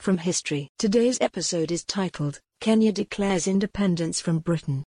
[0.00, 0.68] from history.
[0.78, 4.84] Today's episode is titled, Kenya Declares Independence from Britain.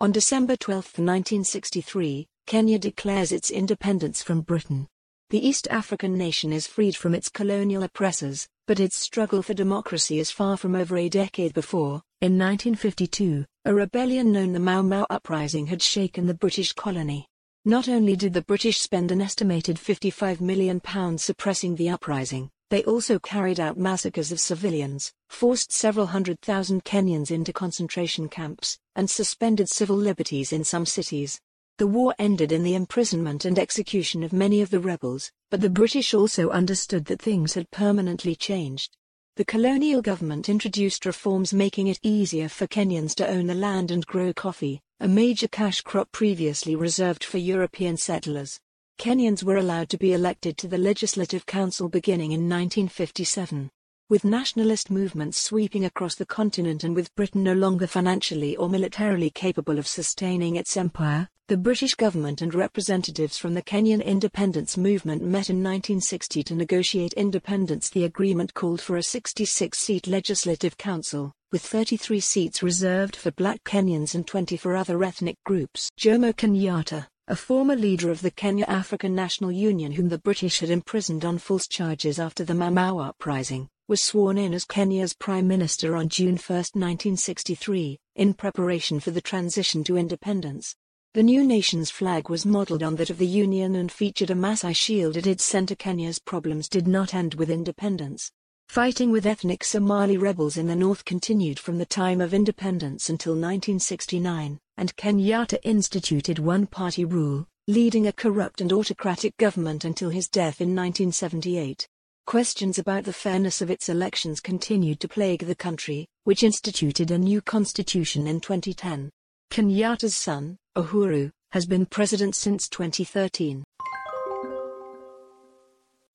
[0.00, 4.88] On December 12, 1963, Kenya declares its independence from Britain.
[5.30, 10.18] The East African nation is freed from its colonial oppressors, but its struggle for democracy
[10.18, 12.02] is far from over a decade before.
[12.20, 17.26] In 1952, a rebellion known the Mau Mau Uprising had shaken the British colony.
[17.64, 20.80] Not only did the British spend an estimated £55 million
[21.16, 27.30] suppressing the uprising, they also carried out massacres of civilians, forced several hundred thousand Kenyans
[27.30, 31.38] into concentration camps, and suspended civil liberties in some cities.
[31.76, 35.68] The war ended in the imprisonment and execution of many of the rebels, but the
[35.68, 38.96] British also understood that things had permanently changed.
[39.36, 44.06] The colonial government introduced reforms making it easier for Kenyans to own the land and
[44.06, 48.58] grow coffee, a major cash crop previously reserved for European settlers.
[48.98, 53.70] Kenyans were allowed to be elected to the Legislative Council beginning in 1957.
[54.08, 59.30] With nationalist movements sweeping across the continent and with Britain no longer financially or militarily
[59.30, 65.22] capable of sustaining its empire, the British government and representatives from the Kenyan independence movement
[65.22, 67.90] met in 1960 to negotiate independence.
[67.90, 73.64] The agreement called for a 66 seat legislative council, with 33 seats reserved for black
[73.64, 75.90] Kenyans and 20 for other ethnic groups.
[75.98, 80.68] Jomo Kenyatta, a former leader of the Kenya African National Union whom the British had
[80.68, 85.96] imprisoned on false charges after the Mau uprising, was sworn in as Kenya's Prime Minister
[85.96, 90.76] on June 1, 1963, in preparation for the transition to independence.
[91.14, 94.76] The new nation's flag was modelled on that of the Union and featured a Maasai
[94.76, 95.74] shield at its centre.
[95.74, 98.30] Kenya's problems did not end with independence.
[98.68, 103.32] Fighting with ethnic Somali rebels in the north continued from the time of independence until
[103.32, 110.60] 1969, and Kenyatta instituted one-party rule, leading a corrupt and autocratic government until his death
[110.60, 111.86] in 1978.
[112.26, 117.18] Questions about the fairness of its elections continued to plague the country, which instituted a
[117.18, 119.10] new constitution in 2010.
[119.50, 123.64] Kenyatta's son, Uhuru, has been president since 2013.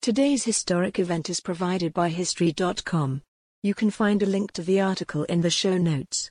[0.00, 3.22] Today's historic event is provided by History.com.
[3.62, 6.30] You can find a link to the article in the show notes.